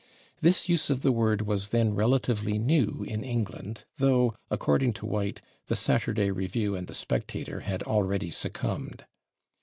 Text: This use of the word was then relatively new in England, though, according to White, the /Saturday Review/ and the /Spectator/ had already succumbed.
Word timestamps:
This 0.39 0.67
use 0.67 0.89
of 0.89 1.01
the 1.01 1.11
word 1.11 1.43
was 1.43 1.69
then 1.69 1.93
relatively 1.93 2.57
new 2.57 3.05
in 3.07 3.23
England, 3.23 3.85
though, 3.97 4.33
according 4.49 4.93
to 4.93 5.05
White, 5.05 5.43
the 5.67 5.75
/Saturday 5.75 6.35
Review/ 6.35 6.73
and 6.75 6.87
the 6.87 6.95
/Spectator/ 6.95 7.61
had 7.61 7.83
already 7.83 8.31
succumbed. 8.31 9.05